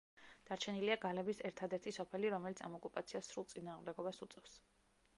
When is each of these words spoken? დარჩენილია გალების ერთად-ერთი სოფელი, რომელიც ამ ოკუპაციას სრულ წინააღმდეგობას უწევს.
დარჩენილია 0.49 0.97
გალების 1.03 1.41
ერთად-ერთი 1.51 1.95
სოფელი, 1.99 2.33
რომელიც 2.37 2.65
ამ 2.71 2.81
ოკუპაციას 2.81 3.31
სრულ 3.33 3.49
წინააღმდეგობას 3.55 4.23
უწევს. 4.29 4.61